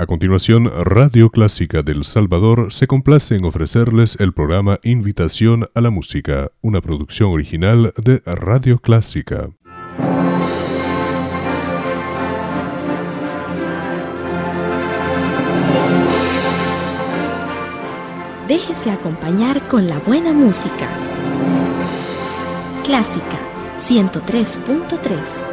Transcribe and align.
A 0.00 0.06
continuación, 0.06 0.70
Radio 0.84 1.28
Clásica 1.30 1.82
del 1.82 2.04
Salvador 2.04 2.72
se 2.72 2.86
complace 2.86 3.34
en 3.34 3.44
ofrecerles 3.44 4.14
el 4.20 4.32
programa 4.32 4.78
Invitación 4.84 5.68
a 5.74 5.80
la 5.80 5.90
Música, 5.90 6.52
una 6.60 6.80
producción 6.80 7.32
original 7.32 7.92
de 7.96 8.22
Radio 8.24 8.78
Clásica. 8.78 9.50
Déjese 18.46 18.92
acompañar 18.92 19.66
con 19.66 19.88
la 19.88 19.98
buena 19.98 20.32
música. 20.32 20.88
Clásica 22.84 23.40
103.3 23.78 25.48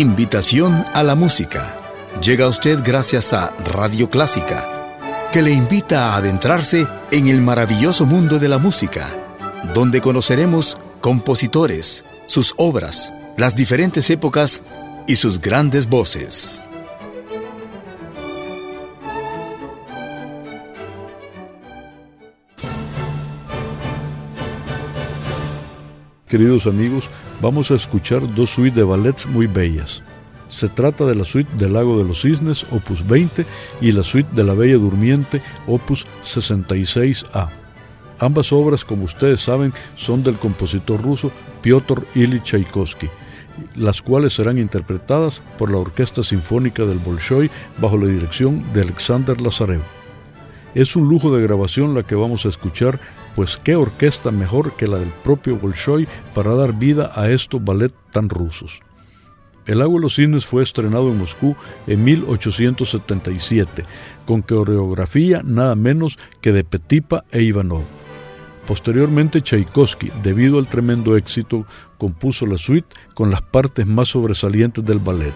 Invitación 0.00 0.86
a 0.94 1.02
la 1.02 1.14
música. 1.14 1.76
Llega 2.22 2.46
a 2.46 2.48
usted 2.48 2.78
gracias 2.82 3.34
a 3.34 3.54
Radio 3.74 4.08
Clásica, 4.08 5.28
que 5.30 5.42
le 5.42 5.50
invita 5.50 6.14
a 6.14 6.16
adentrarse 6.16 6.86
en 7.12 7.26
el 7.26 7.42
maravilloso 7.42 8.06
mundo 8.06 8.38
de 8.38 8.48
la 8.48 8.56
música, 8.56 9.06
donde 9.74 10.00
conoceremos 10.00 10.78
compositores, 11.02 12.06
sus 12.24 12.54
obras, 12.56 13.12
las 13.36 13.54
diferentes 13.54 14.08
épocas 14.08 14.62
y 15.06 15.16
sus 15.16 15.38
grandes 15.38 15.86
voces. 15.86 16.62
Queridos 26.26 26.64
amigos, 26.64 27.10
vamos 27.40 27.70
a 27.70 27.74
escuchar 27.74 28.22
dos 28.34 28.50
suites 28.50 28.76
de 28.76 28.84
ballets 28.84 29.26
muy 29.26 29.46
bellas. 29.46 30.02
Se 30.48 30.68
trata 30.68 31.06
de 31.06 31.14
la 31.14 31.24
suite 31.24 31.50
del 31.56 31.74
Lago 31.74 31.98
de 31.98 32.04
los 32.04 32.22
Cisnes, 32.22 32.66
opus 32.70 33.06
20, 33.06 33.46
y 33.80 33.92
la 33.92 34.02
suite 34.02 34.34
de 34.34 34.44
la 34.44 34.54
Bella 34.54 34.78
Durmiente, 34.78 35.40
opus 35.66 36.06
66A. 36.24 37.48
Ambas 38.18 38.52
obras, 38.52 38.84
como 38.84 39.04
ustedes 39.04 39.40
saben, 39.40 39.72
son 39.96 40.22
del 40.22 40.36
compositor 40.36 41.00
ruso 41.00 41.32
Piotr 41.62 42.02
Ilyich 42.14 42.42
Tchaikovsky, 42.42 43.08
las 43.76 44.02
cuales 44.02 44.34
serán 44.34 44.58
interpretadas 44.58 45.42
por 45.56 45.70
la 45.70 45.78
Orquesta 45.78 46.22
Sinfónica 46.22 46.84
del 46.84 46.98
Bolshoi 46.98 47.50
bajo 47.78 47.96
la 47.96 48.06
dirección 48.06 48.62
de 48.74 48.82
Alexander 48.82 49.40
Lazarev. 49.40 49.82
Es 50.74 50.96
un 50.96 51.08
lujo 51.08 51.34
de 51.34 51.42
grabación 51.42 51.94
la 51.94 52.02
que 52.02 52.14
vamos 52.14 52.44
a 52.44 52.48
escuchar 52.48 53.00
pues 53.34 53.56
qué 53.56 53.76
orquesta 53.76 54.30
mejor 54.30 54.72
que 54.72 54.88
la 54.88 54.98
del 54.98 55.10
propio 55.24 55.56
Bolshoi 55.56 56.06
para 56.34 56.54
dar 56.54 56.72
vida 56.72 57.12
a 57.14 57.30
estos 57.30 57.62
ballet 57.64 57.92
tan 58.12 58.28
rusos. 58.28 58.80
El 59.66 59.78
Lago 59.78 59.94
de 59.94 60.00
los 60.00 60.14
Cines 60.14 60.46
fue 60.46 60.62
estrenado 60.62 61.10
en 61.10 61.18
Moscú 61.18 61.54
en 61.86 62.02
1877, 62.02 63.84
con 64.26 64.42
coreografía 64.42 65.42
nada 65.44 65.74
menos 65.76 66.18
que 66.40 66.52
de 66.52 66.64
Petipa 66.64 67.24
e 67.30 67.42
Ivanov. 67.42 67.84
Posteriormente 68.66 69.42
Tchaikovsky, 69.42 70.10
debido 70.22 70.58
al 70.58 70.66
tremendo 70.66 71.16
éxito, 71.16 71.66
compuso 71.98 72.46
la 72.46 72.56
suite 72.58 72.88
con 73.14 73.30
las 73.30 73.42
partes 73.42 73.86
más 73.86 74.08
sobresalientes 74.08 74.84
del 74.84 74.98
ballet. 74.98 75.34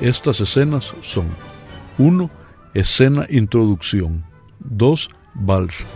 Estas 0.00 0.40
escenas 0.40 0.92
son 1.00 1.26
1. 1.98 2.30
Escena 2.74 3.26
Introducción 3.30 4.24
2. 4.60 5.08
Vals 5.34 5.86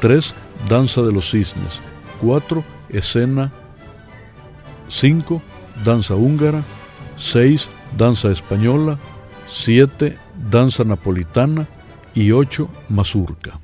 3. 0.00 0.34
Danza 0.68 1.02
de 1.02 1.12
los 1.12 1.30
Cisnes. 1.30 1.80
4. 2.20 2.64
Escena. 2.88 3.52
5. 4.88 5.42
Danza 5.84 6.14
húngara. 6.14 6.62
6. 7.18 7.68
Danza 7.96 8.30
española. 8.30 8.98
7. 9.48 10.18
Danza 10.50 10.84
napolitana. 10.84 11.66
Y 12.14 12.32
8. 12.32 12.68
Mazurca. 12.88 13.60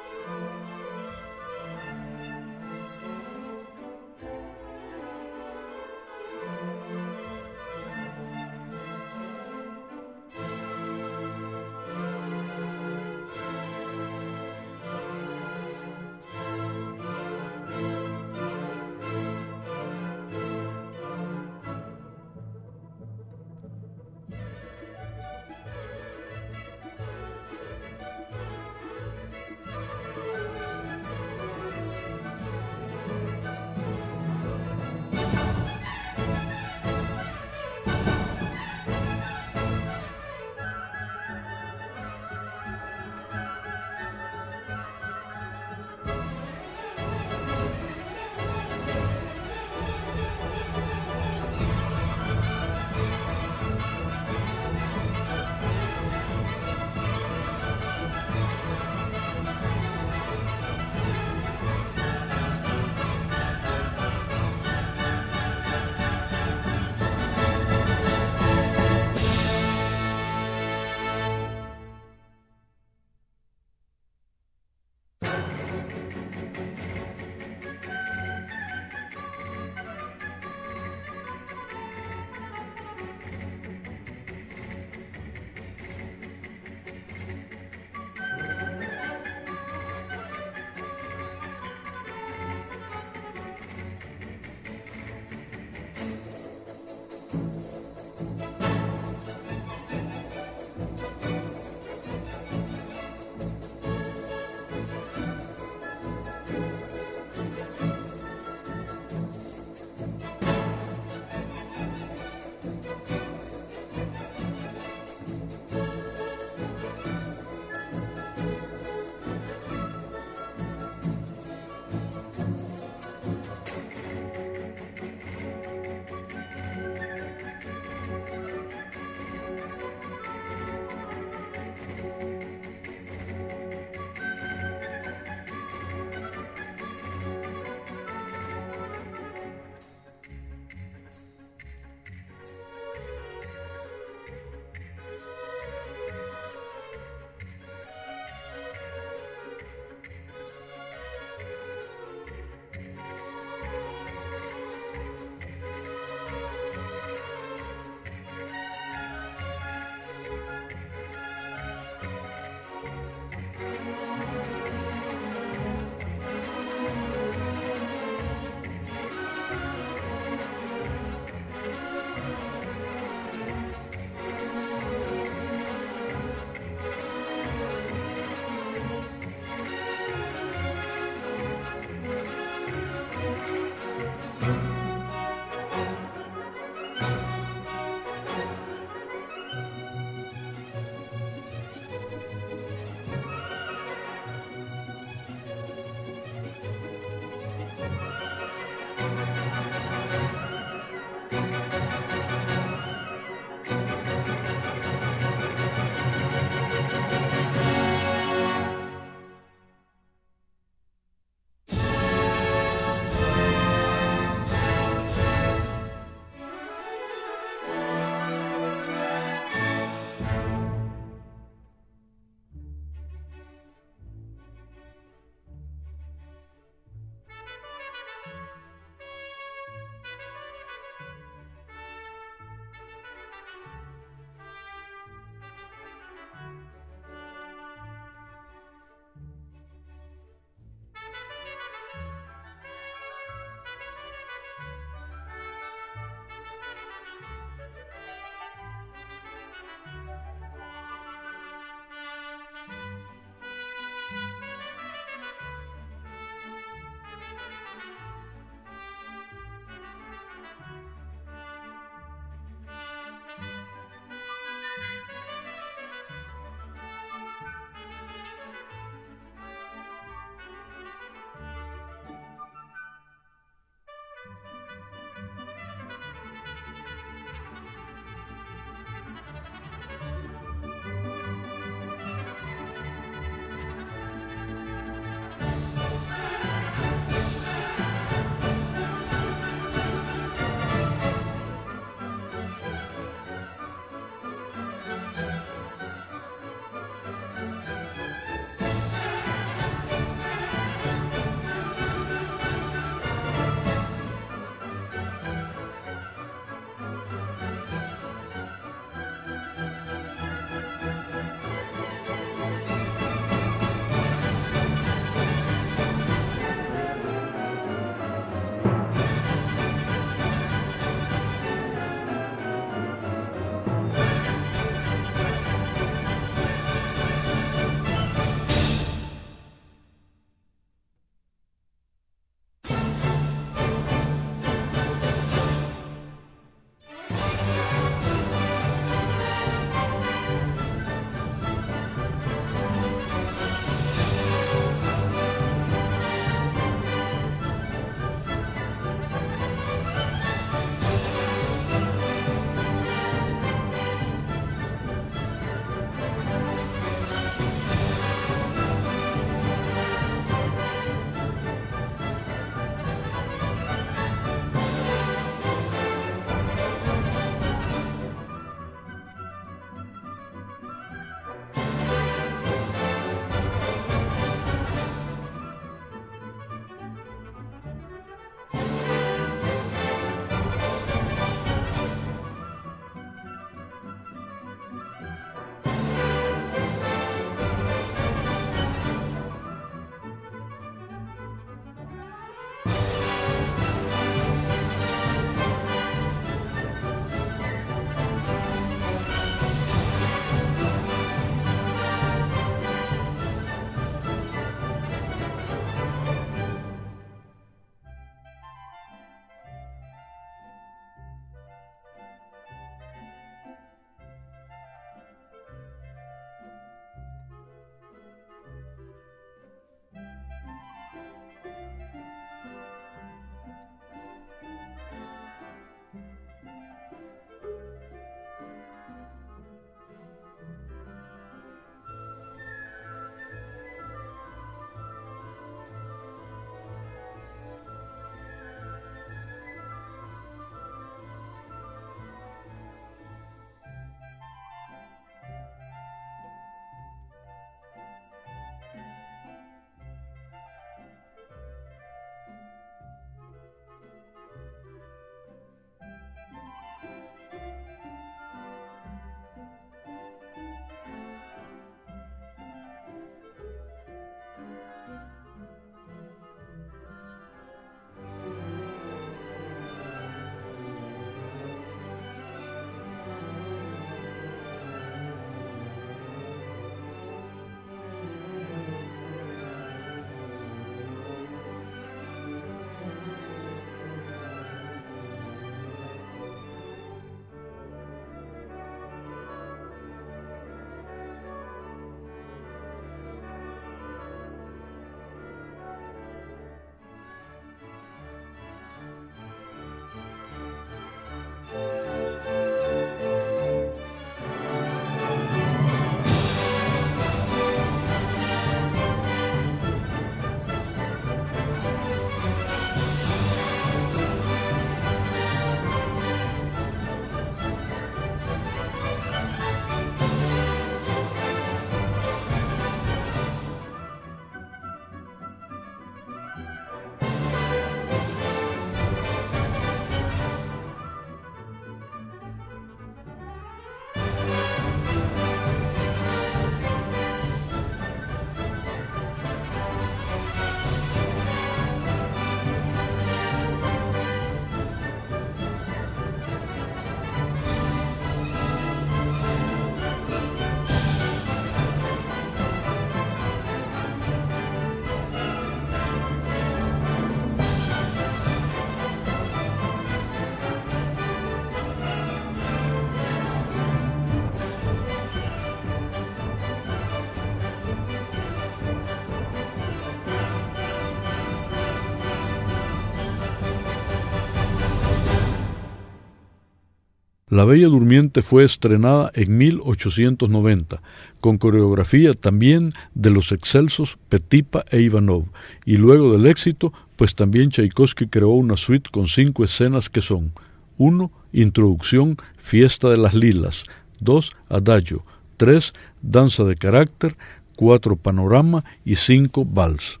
La 577.44 577.50
Bella 577.50 577.68
Durmiente 577.68 578.22
fue 578.22 578.42
estrenada 578.42 579.10
en 579.12 579.36
1890, 579.36 580.80
con 581.20 581.36
coreografía 581.36 582.14
también 582.14 582.72
de 582.94 583.10
los 583.10 583.32
excelsos 583.32 583.98
Petipa 584.08 584.64
e 584.70 584.80
Ivanov, 584.80 585.26
y 585.66 585.76
luego 585.76 586.10
del 586.10 586.24
éxito, 586.24 586.72
pues 586.96 587.14
también 587.14 587.50
Tchaikovsky 587.50 588.06
creó 588.06 588.30
una 588.30 588.56
suite 588.56 588.88
con 588.90 589.08
cinco 589.08 589.44
escenas 589.44 589.90
que 589.90 590.00
son 590.00 590.32
1. 590.78 591.12
Introducción, 591.34 592.16
Fiesta 592.38 592.88
de 592.88 592.96
las 592.96 593.12
Lilas, 593.12 593.64
2. 594.00 594.34
Adagio, 594.48 595.04
3. 595.36 595.74
Danza 596.00 596.44
de 596.44 596.56
carácter, 596.56 597.14
4. 597.56 597.96
Panorama 597.96 598.64
y 598.86 598.96
5. 598.96 599.44
Vals. 599.44 600.00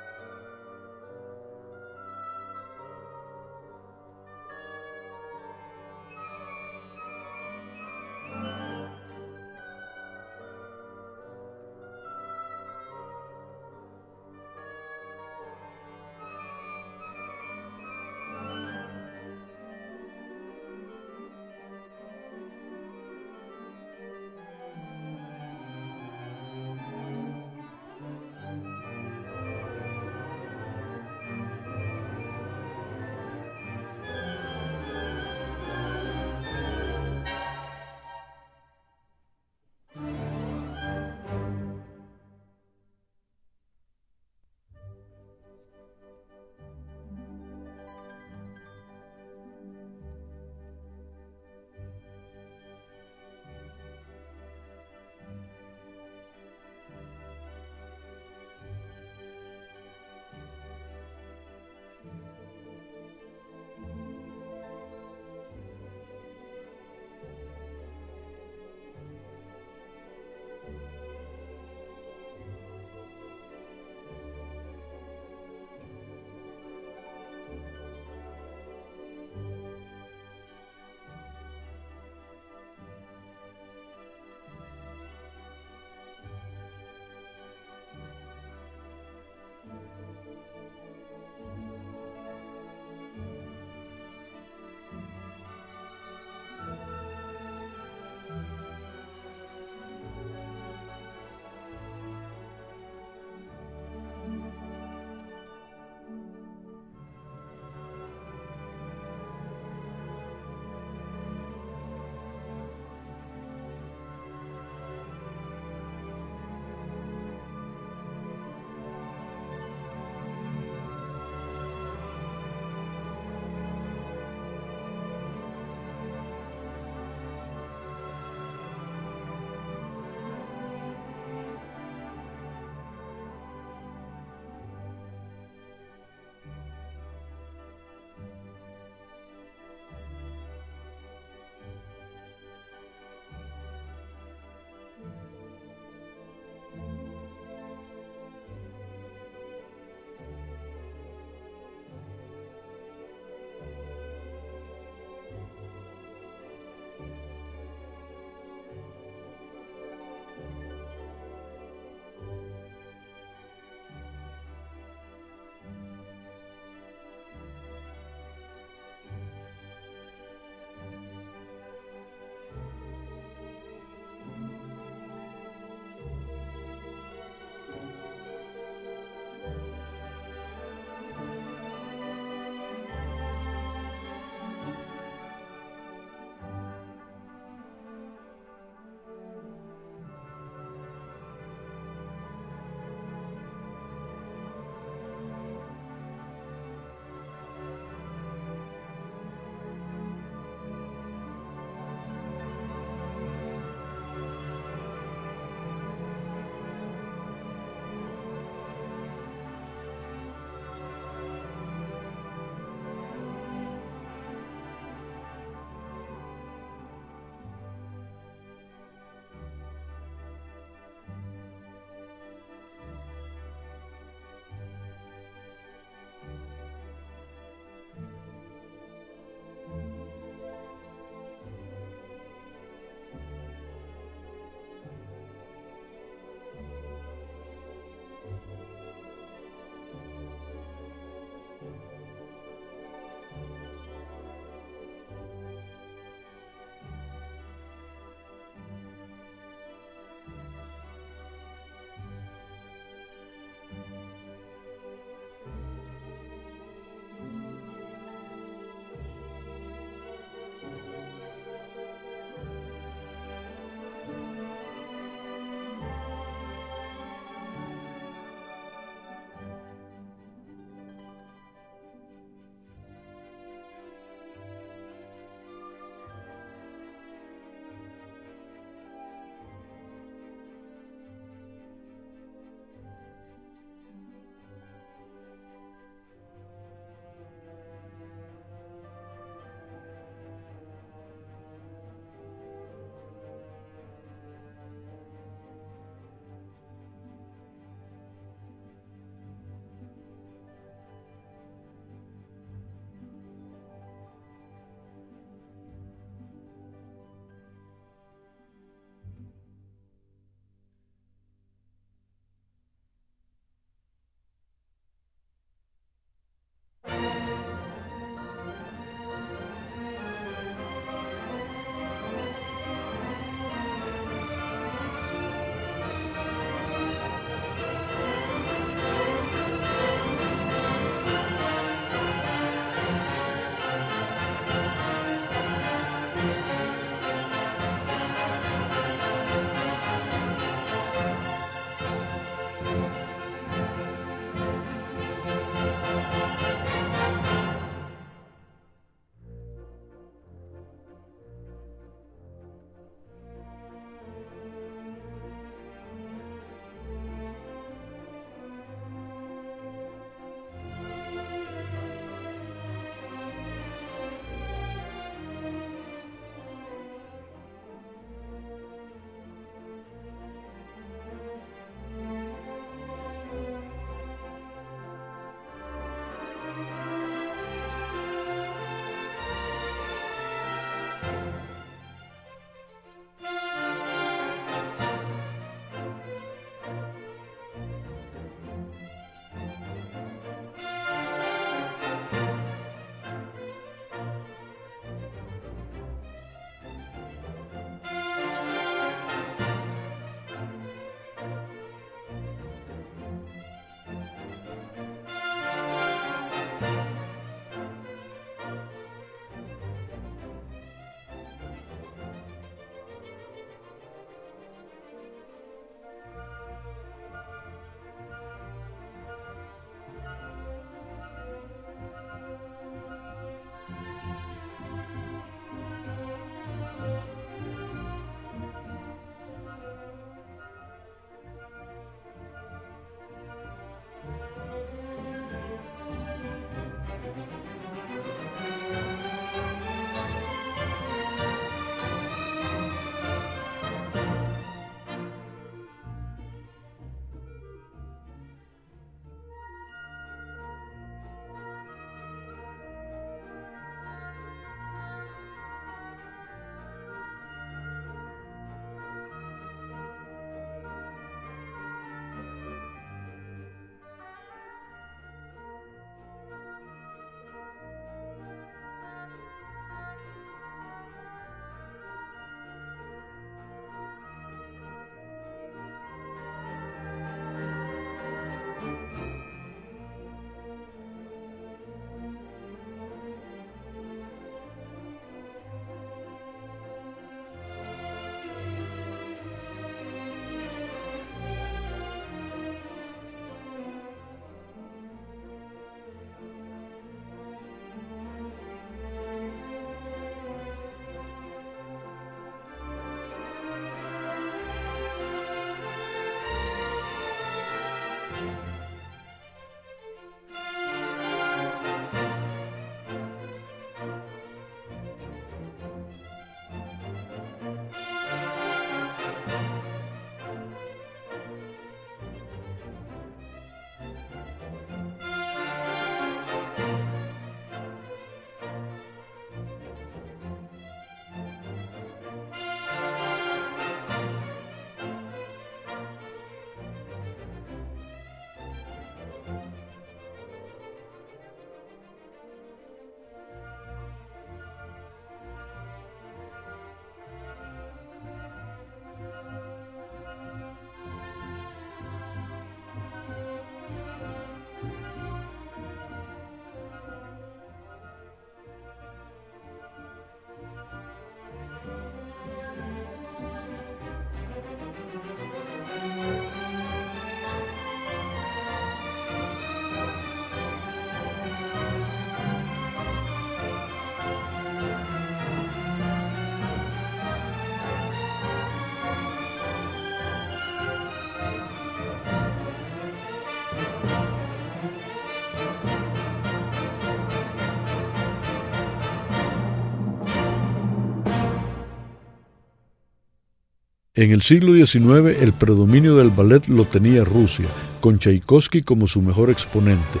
En 593.96 594.10
el 594.10 594.22
siglo 594.22 594.54
XIX 594.54 595.22
el 595.22 595.32
predominio 595.32 595.94
del 595.94 596.10
ballet 596.10 596.48
lo 596.48 596.64
tenía 596.64 597.04
Rusia, 597.04 597.46
con 597.80 598.00
Tchaikovsky 598.00 598.62
como 598.62 598.88
su 598.88 599.00
mejor 599.00 599.30
exponente, 599.30 600.00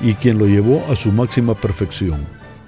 y 0.00 0.14
quien 0.14 0.38
lo 0.38 0.46
llevó 0.46 0.82
a 0.90 0.96
su 0.96 1.12
máxima 1.12 1.54
perfección. 1.54 2.18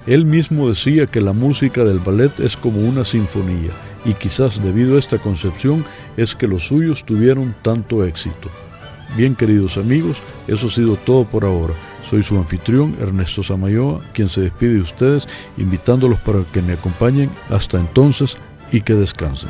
Él 0.07 0.27
mismo 0.27 0.69
decía 0.69 1.07
que 1.07 1.23
la 1.23 1.33
música 1.33 1.85
del 1.85 2.01
ballet 2.01 2.39
es 2.41 2.55
como 2.55 2.81
una 2.81 3.05
sinfonía, 3.05 3.71
y 4.05 4.13
quizás 4.13 4.63
debido 4.63 4.97
a 4.97 4.99
esta 4.99 5.17
concepción 5.17 5.87
es 6.19 6.35
que 6.35 6.47
los 6.47 6.67
suyos 6.67 7.03
tuvieron 7.03 7.55
tanto 7.63 8.05
éxito. 8.05 8.51
Bien 9.17 9.35
queridos 9.35 9.79
amigos, 9.79 10.19
eso 10.49 10.67
ha 10.67 10.71
sido 10.71 10.97
todo 10.97 11.25
por 11.25 11.47
ahora. 11.47 11.73
Soy 12.11 12.23
su 12.23 12.37
anfitrión 12.37 12.95
Ernesto 13.01 13.43
Samayoa, 13.43 14.03
quien 14.13 14.29
se 14.29 14.43
despide 14.43 14.75
de 14.75 14.81
ustedes, 14.81 15.29
invitándolos 15.57 16.21
para 16.21 16.41
que 16.53 16.61
me 16.61 16.75
acompañen 16.75 17.31
hasta 17.49 17.81
entonces 17.81 18.37
y 18.71 18.83
que 18.83 18.93
descansen. 18.93 19.49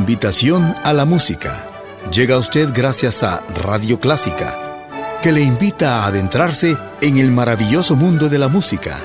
Invitación 0.00 0.74
a 0.82 0.94
la 0.94 1.04
música. 1.04 1.68
Llega 2.10 2.36
a 2.36 2.38
usted 2.38 2.70
gracias 2.72 3.22
a 3.22 3.44
Radio 3.64 4.00
Clásica, 4.00 4.56
que 5.20 5.30
le 5.30 5.42
invita 5.42 5.98
a 5.98 6.06
adentrarse 6.06 6.74
en 7.02 7.18
el 7.18 7.30
maravilloso 7.30 7.96
mundo 7.96 8.30
de 8.30 8.38
la 8.38 8.48
música, 8.48 8.98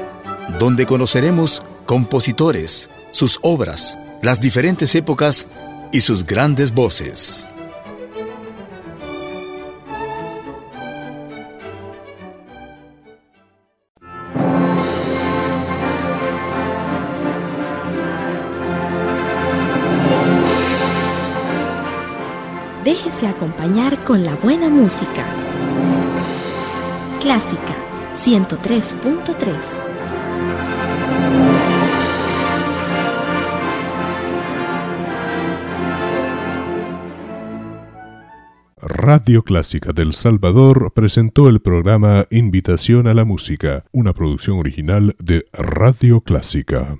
donde 0.58 0.86
conoceremos 0.86 1.64
compositores, 1.86 2.90
sus 3.12 3.40
obras, 3.42 4.00
las 4.22 4.40
diferentes 4.40 4.96
épocas 4.96 5.50
y 5.92 6.00
sus 6.00 6.26
grandes 6.26 6.74
voces. 6.74 7.50
Acompañar 23.24 24.04
con 24.04 24.24
la 24.24 24.36
buena 24.36 24.70
música. 24.70 25.26
Clásica 27.22 27.74
103.3 28.14 29.56
Radio 38.82 39.44
Clásica 39.44 39.94
del 39.94 40.14
Salvador 40.14 40.92
presentó 40.94 41.48
el 41.48 41.62
programa 41.62 42.28
Invitación 42.30 43.08
a 43.08 43.14
la 43.14 43.24
Música, 43.24 43.86
una 43.94 44.12
producción 44.14 44.60
original 44.60 45.16
de 45.20 45.46
Radio 45.54 46.20
Clásica. 46.20 47.00